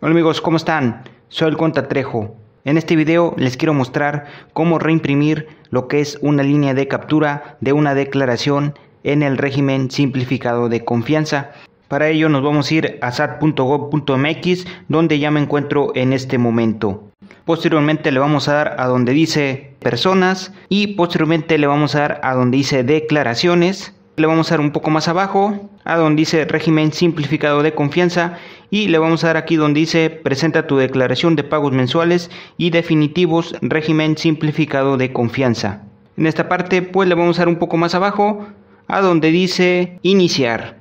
Hola 0.00 0.12
amigos, 0.12 0.40
¿cómo 0.40 0.58
están? 0.58 1.02
Soy 1.28 1.48
el 1.48 1.56
Conta 1.56 1.88
Trejo. 1.88 2.36
En 2.64 2.78
este 2.78 2.94
video 2.94 3.34
les 3.36 3.56
quiero 3.56 3.74
mostrar 3.74 4.26
cómo 4.52 4.78
reimprimir 4.78 5.48
lo 5.70 5.88
que 5.88 6.00
es 6.00 6.20
una 6.22 6.44
línea 6.44 6.72
de 6.72 6.86
captura 6.86 7.56
de 7.60 7.72
una 7.72 7.96
declaración 7.96 8.78
en 9.02 9.24
el 9.24 9.36
régimen 9.36 9.90
simplificado 9.90 10.68
de 10.68 10.84
confianza. 10.84 11.50
Para 11.88 12.06
ello 12.10 12.28
nos 12.28 12.44
vamos 12.44 12.70
a 12.70 12.74
ir 12.74 12.98
a 13.02 13.10
sat.gov.mx 13.10 14.66
donde 14.86 15.18
ya 15.18 15.32
me 15.32 15.40
encuentro 15.40 15.90
en 15.96 16.12
este 16.12 16.38
momento. 16.38 17.02
Posteriormente 17.44 18.12
le 18.12 18.20
vamos 18.20 18.46
a 18.46 18.54
dar 18.54 18.76
a 18.78 18.86
donde 18.86 19.12
dice 19.12 19.74
personas 19.80 20.54
y 20.68 20.94
posteriormente 20.94 21.58
le 21.58 21.66
vamos 21.66 21.96
a 21.96 22.00
dar 22.02 22.20
a 22.22 22.34
donde 22.34 22.58
dice 22.58 22.84
declaraciones 22.84 23.98
le 24.18 24.26
vamos 24.26 24.50
a 24.50 24.54
dar 24.54 24.60
un 24.60 24.72
poco 24.72 24.90
más 24.90 25.08
abajo 25.08 25.70
a 25.84 25.96
donde 25.96 26.20
dice 26.20 26.44
régimen 26.44 26.92
simplificado 26.92 27.62
de 27.62 27.74
confianza 27.74 28.38
y 28.70 28.88
le 28.88 28.98
vamos 28.98 29.24
a 29.24 29.28
dar 29.28 29.36
aquí 29.36 29.56
donde 29.56 29.80
dice 29.80 30.10
presenta 30.10 30.66
tu 30.66 30.76
declaración 30.76 31.36
de 31.36 31.44
pagos 31.44 31.72
mensuales 31.72 32.30
y 32.56 32.70
definitivos 32.70 33.56
régimen 33.60 34.16
simplificado 34.16 34.96
de 34.96 35.12
confianza. 35.12 35.82
En 36.16 36.26
esta 36.26 36.48
parte 36.48 36.82
pues 36.82 37.08
le 37.08 37.14
vamos 37.14 37.38
a 37.38 37.42
dar 37.42 37.48
un 37.48 37.56
poco 37.56 37.76
más 37.76 37.94
abajo 37.94 38.46
a 38.86 39.00
donde 39.00 39.30
dice 39.30 39.98
iniciar. 40.02 40.78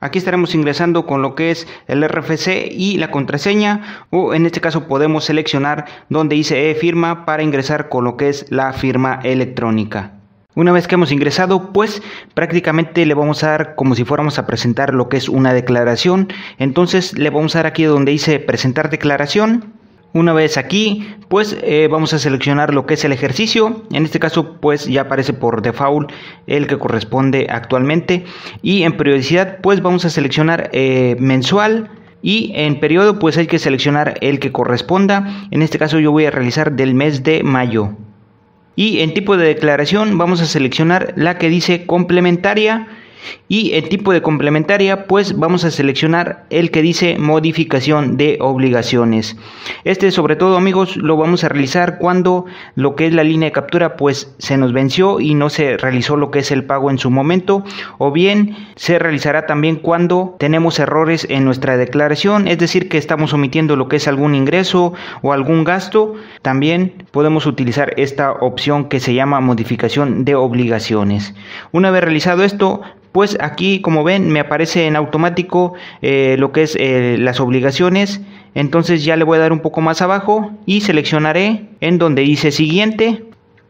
Aquí 0.00 0.18
estaremos 0.18 0.54
ingresando 0.54 1.06
con 1.06 1.22
lo 1.22 1.34
que 1.34 1.50
es 1.50 1.66
el 1.88 2.08
RFC 2.08 2.68
y 2.70 2.98
la 2.98 3.10
contraseña 3.10 4.04
o 4.10 4.32
en 4.32 4.46
este 4.46 4.60
caso 4.60 4.86
podemos 4.86 5.24
seleccionar 5.24 5.86
donde 6.08 6.36
dice 6.36 6.70
e 6.70 6.74
firma 6.76 7.24
para 7.26 7.42
ingresar 7.42 7.88
con 7.88 8.04
lo 8.04 8.16
que 8.16 8.28
es 8.28 8.46
la 8.50 8.72
firma 8.72 9.18
electrónica. 9.24 10.17
Una 10.58 10.72
vez 10.72 10.88
que 10.88 10.96
hemos 10.96 11.12
ingresado, 11.12 11.72
pues 11.72 12.02
prácticamente 12.34 13.06
le 13.06 13.14
vamos 13.14 13.44
a 13.44 13.50
dar 13.50 13.74
como 13.76 13.94
si 13.94 14.02
fuéramos 14.02 14.40
a 14.40 14.46
presentar 14.48 14.92
lo 14.92 15.08
que 15.08 15.16
es 15.16 15.28
una 15.28 15.54
declaración. 15.54 16.32
Entonces 16.58 17.16
le 17.16 17.30
vamos 17.30 17.54
a 17.54 17.60
dar 17.60 17.66
aquí 17.66 17.84
donde 17.84 18.10
dice 18.10 18.40
presentar 18.40 18.90
declaración. 18.90 19.72
Una 20.14 20.32
vez 20.32 20.56
aquí, 20.56 21.14
pues 21.28 21.56
eh, 21.62 21.86
vamos 21.88 22.12
a 22.12 22.18
seleccionar 22.18 22.74
lo 22.74 22.86
que 22.86 22.94
es 22.94 23.04
el 23.04 23.12
ejercicio. 23.12 23.84
En 23.92 24.04
este 24.04 24.18
caso, 24.18 24.56
pues 24.60 24.86
ya 24.86 25.02
aparece 25.02 25.32
por 25.32 25.62
default 25.62 26.10
el 26.48 26.66
que 26.66 26.76
corresponde 26.76 27.46
actualmente. 27.48 28.24
Y 28.60 28.82
en 28.82 28.96
periodicidad, 28.96 29.58
pues 29.62 29.80
vamos 29.80 30.06
a 30.06 30.10
seleccionar 30.10 30.70
eh, 30.72 31.14
mensual. 31.20 31.88
Y 32.20 32.50
en 32.56 32.80
periodo, 32.80 33.20
pues 33.20 33.38
hay 33.38 33.46
que 33.46 33.60
seleccionar 33.60 34.14
el 34.22 34.40
que 34.40 34.50
corresponda. 34.50 35.46
En 35.52 35.62
este 35.62 35.78
caso, 35.78 36.00
yo 36.00 36.10
voy 36.10 36.24
a 36.24 36.32
realizar 36.32 36.72
del 36.72 36.96
mes 36.96 37.22
de 37.22 37.44
mayo. 37.44 37.94
Y 38.78 39.00
en 39.00 39.12
tipo 39.12 39.36
de 39.36 39.44
declaración 39.44 40.18
vamos 40.18 40.40
a 40.40 40.46
seleccionar 40.46 41.12
la 41.16 41.36
que 41.36 41.48
dice 41.48 41.84
complementaria 41.84 42.86
y 43.48 43.72
el 43.74 43.88
tipo 43.88 44.12
de 44.12 44.22
complementaria, 44.22 45.06
pues 45.06 45.38
vamos 45.38 45.64
a 45.64 45.70
seleccionar 45.70 46.44
el 46.50 46.70
que 46.70 46.82
dice 46.82 47.16
modificación 47.18 48.16
de 48.16 48.38
obligaciones. 48.40 49.36
Este 49.84 50.10
sobre 50.10 50.36
todo 50.36 50.56
amigos 50.56 50.96
lo 50.96 51.16
vamos 51.16 51.44
a 51.44 51.48
realizar 51.48 51.98
cuando 51.98 52.46
lo 52.74 52.94
que 52.94 53.06
es 53.06 53.12
la 53.12 53.24
línea 53.24 53.48
de 53.48 53.52
captura 53.52 53.96
pues 53.96 54.34
se 54.38 54.56
nos 54.56 54.72
venció 54.72 55.20
y 55.20 55.34
no 55.34 55.50
se 55.50 55.76
realizó 55.76 56.16
lo 56.16 56.30
que 56.30 56.40
es 56.40 56.50
el 56.50 56.64
pago 56.64 56.90
en 56.90 56.98
su 56.98 57.10
momento. 57.10 57.64
O 57.98 58.12
bien 58.12 58.56
se 58.76 58.98
realizará 58.98 59.46
también 59.46 59.76
cuando 59.76 60.36
tenemos 60.38 60.78
errores 60.78 61.26
en 61.30 61.44
nuestra 61.44 61.76
declaración, 61.76 62.48
es 62.48 62.58
decir 62.58 62.88
que 62.88 62.98
estamos 62.98 63.32
omitiendo 63.32 63.76
lo 63.76 63.88
que 63.88 63.96
es 63.96 64.08
algún 64.08 64.34
ingreso 64.34 64.92
o 65.22 65.32
algún 65.32 65.64
gasto. 65.64 66.14
También 66.42 67.04
podemos 67.10 67.46
utilizar 67.46 67.94
esta 67.96 68.32
opción 68.32 68.88
que 68.88 69.00
se 69.00 69.14
llama 69.14 69.40
modificación 69.40 70.24
de 70.24 70.34
obligaciones. 70.34 71.34
Una 71.72 71.90
vez 71.90 72.02
realizado 72.02 72.44
esto, 72.44 72.82
pues 73.18 73.36
aquí 73.40 73.80
como 73.80 74.04
ven 74.04 74.30
me 74.30 74.38
aparece 74.38 74.86
en 74.86 74.94
automático 74.94 75.74
eh, 76.02 76.36
lo 76.38 76.52
que 76.52 76.62
es 76.62 76.76
eh, 76.78 77.16
las 77.18 77.40
obligaciones. 77.40 78.20
Entonces 78.54 79.02
ya 79.04 79.16
le 79.16 79.24
voy 79.24 79.38
a 79.38 79.40
dar 79.40 79.52
un 79.52 79.58
poco 79.58 79.80
más 79.80 80.02
abajo 80.02 80.52
y 80.66 80.82
seleccionaré 80.82 81.66
en 81.80 81.98
donde 81.98 82.22
dice 82.22 82.52
siguiente 82.52 83.24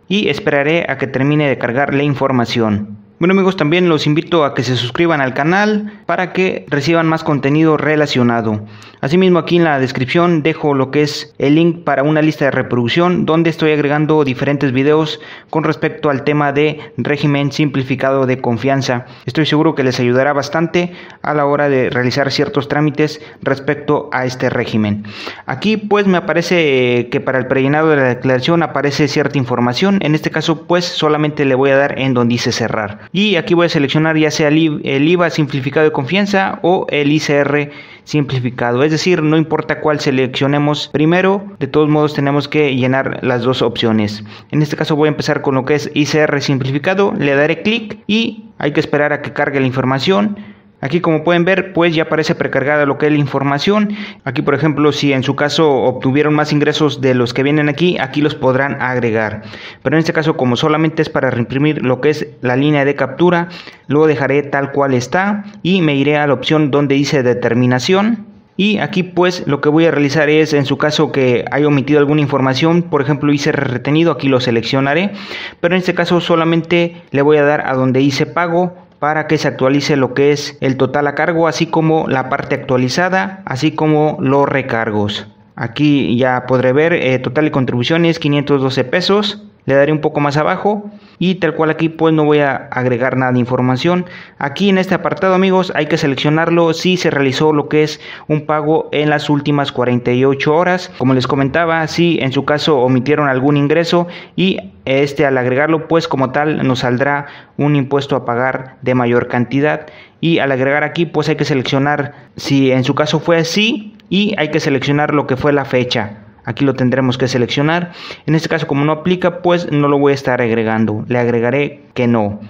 y 0.07 0.29
esperaré 0.29 0.85
a 0.87 0.99
que 0.99 1.07
termine 1.07 1.49
de 1.49 1.57
cargar 1.57 1.95
la 1.95 2.03
información 2.03 2.98
bueno 3.19 3.33
amigos, 3.33 3.57
también 3.57 3.89
los 3.89 4.07
invito 4.07 4.45
a 4.45 4.55
que 4.55 4.63
se 4.63 4.77
suscriban 4.77 5.21
al 5.21 5.35
canal 5.35 5.93
para 6.07 6.33
que 6.33 6.65
reciban 6.69 7.09
más 7.09 7.25
contenido 7.25 7.77
relacionado. 7.77 8.65
Asimismo 9.01 9.41
aquí 9.41 9.57
en 9.57 9.65
la 9.65 9.81
descripción 9.81 10.43
dejo 10.43 10.75
lo 10.75 10.91
que 10.91 11.03
es 11.03 11.35
el 11.39 11.57
link 11.57 11.85
para 11.85 12.03
una 12.03 12.23
lista 12.23 12.45
de 12.45 12.51
reproducción 12.53 13.27
donde 13.27 13.51
estoy 13.51 13.73
agregando 13.73 14.23
diferentes 14.25 14.73
videos 14.73 15.21
con 15.51 15.65
respecto 15.65 16.11
al 16.11 16.23
tema 16.23 16.53
de 16.53 16.81
régimen 16.97 17.51
simplificado 17.51 18.27
de 18.27 18.41
confianza. 18.41 19.07
Estoy 19.27 19.47
seguro 19.47 19.75
que 19.75 19.85
les 19.85 19.99
ayudará 19.99 20.33
bastante 20.33 20.93
a 21.23 21.35
la 21.35 21.47
hora 21.47 21.69
de 21.69 21.91
realizar 21.91 22.31
ciertos 22.31 22.69
trámites 22.69 23.21
respecto 23.43 24.11
a 24.13 24.27
este 24.27 24.49
régimen. 24.49 25.05
Aquí 25.47 25.77
pues 25.77 26.07
me 26.07 26.19
aparece 26.19 27.09
que 27.11 27.21
para 27.21 27.39
el 27.39 27.47
prellenado 27.47 27.91
de 27.91 27.97
la 27.97 28.05
declaración 28.05 28.63
aparece 28.63 29.09
cierta 29.09 29.39
información. 29.39 29.99
En 30.03 30.15
este 30.15 30.31
caso 30.31 30.67
pues 30.67 30.85
solamente 30.85 31.45
le 31.45 31.57
voy 31.57 31.71
a 31.71 31.77
dar 31.77 31.99
en 31.99 32.15
donde 32.15 32.35
dice 32.35 32.53
cerrar 32.53 33.08
y 33.13 33.37
aquí 33.37 33.55
voy 33.55 33.67
a 33.67 33.69
seleccionar 33.69 34.17
ya 34.17 34.31
sea 34.31 34.49
el 34.49 35.09
IVA 35.09 35.31
simplificado 35.31 35.85
de 35.85 35.93
confianza 35.93 36.59
o 36.63 36.87
el 36.91 37.11
ICR 37.13 37.71
simplificado. 38.05 38.83
Es 38.83 38.91
decir 38.91 39.23
no 39.23 39.37
importa 39.37 39.81
cuál 39.81 40.01
seleccionemos 40.01 40.89
primero 40.89 41.45
de 41.59 41.67
todos 41.67 41.89
modos 41.89 42.15
tenemos 42.15 42.49
que 42.49 42.75
llenar 42.75 43.19
las 43.23 43.43
dos 43.43 43.63
opciones. 43.63 44.25
En 44.51 44.63
este 44.63 44.77
caso 44.77 44.97
voy 44.97 45.09
a 45.09 45.11
empezar 45.11 45.43
con 45.43 45.55
lo 45.55 45.65
que 45.65 45.75
es 45.75 45.91
ICR 45.95 46.41
simplificado 46.41 47.15
le 47.19 47.35
daré 47.35 47.63
clic 47.63 47.99
y 48.07 48.45
hay 48.59 48.73
que 48.73 48.81
esperar 48.81 49.13
a 49.13 49.23
que 49.23 49.33
cargue 49.33 49.61
la 49.61 49.67
información 49.67 50.37
Aquí 50.81 51.01
como 51.01 51.25
pueden 51.25 51.45
ver 51.45 51.73
pues 51.73 51.95
ya 51.95 52.05
aparece 52.05 52.35
precargada 52.37 52.87
lo 52.87 52.99
que 52.99 53.07
es 53.07 53.13
la 53.13 53.19
información. 53.19 53.97
Aquí 54.25 54.43
por 54.43 54.55
ejemplo 54.55 54.93
si 54.93 55.13
en 55.13 55.25
su 55.25 55.35
caso 55.35 55.71
obtuvieron 55.71 56.35
más 56.35 56.53
ingresos 56.53 57.01
de 57.01 57.15
los 57.15 57.35
que 57.35 57.43
vienen 57.43 57.69
aquí, 57.69 57.99
aquí 57.99 58.21
los 58.21 58.37
podrán 58.37 58.81
agregar. 58.81 59.43
Pero 59.83 59.97
en 59.97 60.01
este 60.01 60.13
caso 60.13 60.37
como 60.37 60.57
solamente 60.57 61.03
es 61.03 61.09
para 61.09 61.31
reimprimir 61.31 61.85
lo 61.85 62.01
que 62.01 62.11
es 62.11 62.29
la 62.43 62.57
línea 62.57 62.85
de 62.85 62.95
captura, 62.95 63.49
lo 63.89 64.07
dejaré 64.07 64.43
tal 64.45 64.71
cual 64.71 64.95
está 64.95 65.45
y 65.63 65.81
me 65.83 65.97
iré 65.97 66.17
a 66.17 66.27
la 66.27 66.35
opción 66.35 66.71
donde 66.71 66.95
dice 66.95 67.25
determinación. 67.25 68.27
Y 68.57 68.79
aquí 68.79 69.05
pues 69.05 69.47
lo 69.47 69.61
que 69.61 69.69
voy 69.69 69.87
a 69.87 69.93
realizar 69.93 70.29
es 70.29 70.53
en 70.53 70.65
su 70.65 70.79
caso 70.79 71.13
que 71.13 71.45
haya 71.51 71.69
omitido 71.69 72.01
alguna 72.01 72.21
información, 72.21 72.83
por 72.83 73.01
ejemplo 73.03 73.33
hice 73.33 73.53
retenido, 73.53 74.11
aquí 74.11 74.29
lo 74.29 74.41
seleccionaré, 74.41 75.13
pero 75.61 75.77
en 75.77 75.79
este 75.79 75.95
caso 75.95 76.21
solamente 76.21 77.01
le 77.13 77.23
voy 77.23 77.37
a 77.37 77.45
dar 77.45 77.69
a 77.69 77.75
donde 77.75 78.01
hice 78.01 78.27
pago 78.27 78.88
para 78.99 79.27
que 79.27 79.39
se 79.39 79.49
actualice 79.49 79.97
lo 79.97 80.15
que 80.15 80.33
es 80.33 80.57
el 80.61 80.77
total 80.77 81.07
a 81.07 81.15
cargo, 81.15 81.49
así 81.49 81.67
como 81.67 82.09
la 82.09 82.29
parte 82.29 82.55
actualizada, 82.55 83.43
así 83.45 83.73
como 83.73 84.19
los 84.21 84.49
recargos. 84.49 85.29
Aquí 85.57 86.17
ya 86.17 86.47
podré 86.47 86.73
ver 86.73 86.93
eh, 86.93 87.19
total 87.19 87.49
y 87.49 87.51
contribuciones 87.51 88.19
512 88.19 88.85
pesos 88.85 89.48
le 89.69 89.75
daré 89.75 89.93
un 89.93 90.01
poco 90.01 90.21
más 90.21 90.39
abajo 90.39 90.91
y 91.19 91.37
tal 91.37 91.55
cual 91.55 91.69
aquí 91.69 91.91
pues 91.91 92.15
no 92.15 92.25
voy 92.25 92.39
a 92.39 92.57
agregar 92.71 93.17
nada 93.17 93.33
de 93.33 93.39
información. 93.39 94.07
Aquí 94.39 94.71
en 94.71 94.79
este 94.79 94.95
apartado 94.95 95.35
amigos 95.35 95.73
hay 95.75 95.87
que 95.87 95.99
seleccionarlo 95.99 96.73
si 96.73 96.97
se 96.97 97.11
realizó 97.11 97.53
lo 97.53 97.69
que 97.69 97.83
es 97.83 98.01
un 98.29 98.47
pago 98.47 98.89
en 98.93 99.11
las 99.11 99.29
últimas 99.29 99.71
48 99.73 100.55
horas. 100.55 100.91
Como 100.97 101.13
les 101.13 101.27
comentaba 101.27 101.87
si 101.87 102.19
en 102.21 102.33
su 102.33 102.45
caso 102.45 102.79
omitieron 102.79 103.29
algún 103.29 103.57
ingreso 103.57 104.07
y 104.37 104.73
este 104.87 105.27
al 105.27 105.37
agregarlo 105.37 105.87
pues 105.87 106.09
como 106.09 106.31
tal 106.31 106.67
nos 106.67 106.79
saldrá 106.79 107.27
un 107.59 107.77
impuesto 107.77 108.17
a 108.17 108.25
pagar 108.25 108.77
de 108.81 108.95
mayor 108.95 109.29
cantidad. 109.29 109.87
Y 110.21 110.39
al 110.39 110.51
agregar 110.51 110.83
aquí 110.83 111.05
pues 111.05 111.29
hay 111.29 111.37
que 111.37 111.45
seleccionar 111.45 112.15
si 112.37 112.73
en 112.73 112.85
su 112.85 112.95
caso 112.95 113.21
fue 113.21 113.37
así 113.37 113.95
y 114.09 114.35
hay 114.39 114.51
que 114.51 114.61
seleccionar 114.61 115.13
lo 115.13 115.27
que 115.27 115.37
fue 115.37 115.53
la 115.53 115.67
fecha 115.67 116.28
Aquí 116.49 116.65
lo 116.65 116.73
tendremos 116.73 117.19
que 117.19 117.29
seleccionar. 117.29 117.93
En 118.25 118.35
este 118.35 118.49
caso, 118.49 118.67
como 118.67 118.83
no 118.83 118.93
aplica, 118.93 119.43
pues 119.43 119.71
no 119.71 119.87
lo 119.87 119.99
voy 119.99 120.13
a 120.13 120.15
estar 120.15 120.41
agregando. 120.41 121.05
Le 121.07 121.19
agregaré 121.19 121.83
que 121.93 122.07
no. 122.07 122.41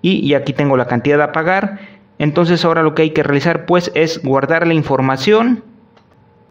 Y, 0.00 0.32
aquí 0.34 0.52
tengo 0.52 0.76
la 0.76 0.86
cantidad 0.86 1.20
a 1.20 1.32
pagar. 1.32 1.80
Entonces 2.20 2.64
ahora 2.64 2.84
lo 2.84 2.94
que 2.94 3.02
hay 3.02 3.10
que 3.10 3.24
realizar 3.24 3.66
pues 3.66 3.90
es 3.96 4.22
guardar 4.22 4.64
la 4.64 4.74
información 4.74 5.64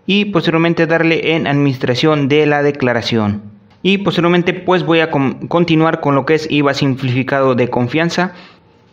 y 0.05 0.25
posteriormente 0.25 0.85
darle 0.85 1.35
en 1.35 1.47
administración 1.47 2.27
de 2.27 2.45
la 2.45 2.61
declaración. 2.61 3.41
Y 3.83 3.99
posteriormente 3.99 4.53
pues 4.53 4.83
voy 4.83 4.99
a 4.99 5.09
continuar 5.11 6.01
con 6.01 6.15
lo 6.15 6.25
que 6.25 6.35
es 6.35 6.51
IVA 6.51 6.73
simplificado 6.73 7.55
de 7.55 7.69
confianza. 7.69 8.33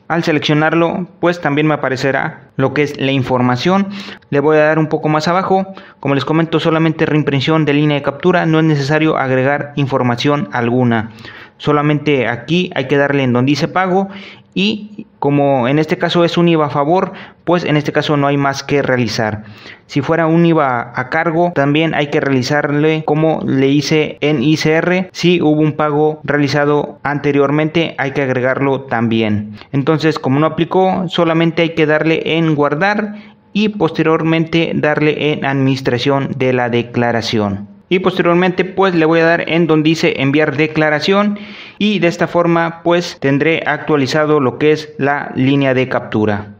Al 0.08 0.24
seleccionarlo, 0.24 1.06
pues 1.20 1.40
también 1.42 1.66
me 1.66 1.74
aparecerá 1.74 2.48
lo 2.56 2.72
que 2.72 2.82
es 2.82 2.98
la 2.98 3.12
información. 3.12 3.88
Le 4.30 4.40
voy 4.40 4.56
a 4.56 4.64
dar 4.64 4.78
un 4.78 4.88
poco 4.88 5.10
más 5.10 5.28
abajo. 5.28 5.74
Como 6.00 6.14
les 6.14 6.24
comento, 6.24 6.58
solamente 6.60 7.04
reimpresión 7.04 7.66
de 7.66 7.74
línea 7.74 7.96
de 7.98 8.02
captura. 8.02 8.46
No 8.46 8.58
es 8.58 8.64
necesario 8.64 9.18
agregar 9.18 9.74
información 9.76 10.48
alguna. 10.52 11.10
Solamente 11.58 12.26
aquí 12.26 12.70
hay 12.74 12.88
que 12.88 12.96
darle 12.96 13.24
en 13.24 13.32
donde 13.32 13.50
dice 13.50 13.68
pago 13.68 14.08
y 14.54 15.06
como 15.18 15.68
en 15.68 15.78
este 15.78 15.98
caso 15.98 16.24
es 16.24 16.36
un 16.36 16.48
IVA 16.48 16.66
a 16.66 16.70
favor, 16.70 17.12
pues 17.44 17.64
en 17.64 17.76
este 17.76 17.92
caso 17.92 18.16
no 18.16 18.26
hay 18.26 18.36
más 18.36 18.64
que 18.64 18.82
realizar. 18.82 19.44
Si 19.86 20.00
fuera 20.00 20.26
un 20.26 20.44
IVA 20.44 20.92
a 20.94 21.10
cargo, 21.10 21.52
también 21.54 21.94
hay 21.94 22.08
que 22.08 22.20
realizarle 22.20 23.04
como 23.04 23.40
le 23.46 23.68
hice 23.68 24.18
en 24.20 24.42
ICR. 24.42 25.10
Si 25.12 25.40
hubo 25.40 25.60
un 25.60 25.74
pago 25.74 26.20
realizado 26.24 26.98
anteriormente, 27.04 27.94
hay 27.98 28.10
que 28.10 28.22
agregarlo 28.22 28.82
también. 28.82 29.52
Entonces, 29.70 30.18
como 30.18 30.40
no 30.40 30.46
aplicó, 30.46 31.04
solamente 31.08 31.62
hay 31.62 31.74
que 31.76 31.86
darle 31.86 32.36
en 32.36 32.54
guardar 32.56 33.14
y 33.52 33.68
posteriormente 33.70 34.72
darle 34.74 35.32
en 35.32 35.44
administración 35.44 36.30
de 36.36 36.52
la 36.52 36.68
declaración 36.68 37.77
y 37.88 38.00
posteriormente 38.00 38.64
pues 38.64 38.94
le 38.94 39.04
voy 39.04 39.20
a 39.20 39.24
dar 39.24 39.48
en 39.48 39.66
donde 39.66 39.88
dice 39.88 40.14
enviar 40.18 40.56
declaración 40.56 41.38
y 41.78 41.98
de 41.98 42.08
esta 42.08 42.26
forma 42.26 42.82
pues 42.82 43.18
tendré 43.20 43.62
actualizado 43.66 44.40
lo 44.40 44.58
que 44.58 44.72
es 44.72 44.90
la 44.98 45.32
línea 45.34 45.74
de 45.74 45.88
captura. 45.88 46.54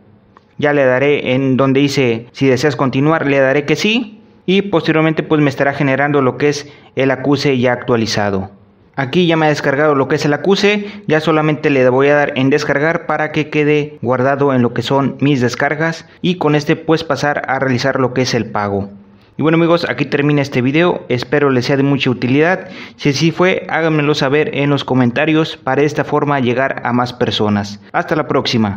Ya 0.57 0.73
le 0.73 0.85
daré 0.85 1.35
en 1.35 1.57
donde 1.57 1.81
dice 1.81 2.27
si 2.33 2.47
deseas 2.47 2.77
continuar 2.77 3.27
le 3.27 3.39
daré 3.39 3.65
que 3.65 3.77
sí 3.77 4.21
y 4.47 4.63
posteriormente 4.63 5.23
pues 5.23 5.41
me 5.41 5.51
estará 5.51 5.75
generando 5.75 6.23
lo 6.23 6.37
que 6.39 6.49
es 6.49 6.73
el 6.97 7.11
acuse 7.11 7.59
ya 7.59 7.73
actualizado. 7.73 8.51
Aquí 8.97 9.29
ya 9.29 9.37
me 9.37 9.47
ha 9.47 9.51
descargado 9.51 9.95
lo 9.95 10.09
que 10.09 10.17
es 10.17 10.25
el 10.25 10.33
acuse 10.33 10.87
ya 11.07 11.21
solamente 11.21 11.71
le 11.71 11.89
voy 11.89 12.09
a 12.09 12.17
dar 12.17 12.33
en 12.37 12.51
descargar 12.51 13.07
para 13.07 13.31
que 13.31 13.51
quede 13.51 13.99
guardado 14.03 14.53
en 14.53 14.63
lo 14.63 14.75
que 14.75 14.83
son 14.83 15.17
mis 15.21 15.41
descargas 15.41 16.07
y 16.23 16.37
con 16.37 16.57
este 16.57 16.75
pues 16.75 17.05
pasar 17.05 17.43
a 17.47 17.61
realizar 17.61 18.01
lo 18.01 18.13
que 18.13 18.23
es 18.23 18.35
el 18.35 18.51
pago 18.51 18.91
y 19.39 19.43
bueno 19.43 19.55
amigos, 19.55 19.87
aquí 19.89 20.05
termina 20.05 20.43
este 20.43 20.63
video, 20.63 21.07
espero 21.09 21.51
les 21.51 21.67
sea 21.67 21.77
de 21.77 21.85
mucha 21.85 22.11
utilidad. 22.11 22.71
Si 22.97 23.11
así 23.11 23.31
fue, 23.31 23.65
háganmelo 23.69 24.17
saber 24.17 24.51
en 24.53 24.69
los 24.69 24.83
comentarios 24.83 25.57
para 25.57 25.83
de 25.83 25.87
esta 25.87 26.03
forma 26.03 26.41
llegar 26.41 26.83
a 26.85 26.93
más 26.93 27.13
personas. 27.13 27.81
Hasta 27.93 28.17
la 28.17 28.27
próxima. 28.27 28.77